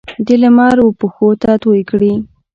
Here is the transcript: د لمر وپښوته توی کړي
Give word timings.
د 0.25 0.27
لمر 0.41 0.77
وپښوته 0.83 1.51
توی 1.63 1.81
کړي 1.89 2.13